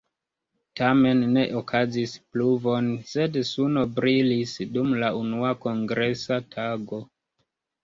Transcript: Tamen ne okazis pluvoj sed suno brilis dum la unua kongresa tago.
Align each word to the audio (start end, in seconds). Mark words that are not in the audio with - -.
Tamen 0.79 1.19
ne 1.33 1.43
okazis 1.59 2.15
pluvoj 2.31 2.79
sed 3.11 3.39
suno 3.51 3.85
brilis 4.01 4.57
dum 4.73 4.99
la 5.05 5.13
unua 5.21 5.55
kongresa 5.69 6.43
tago. 6.59 7.05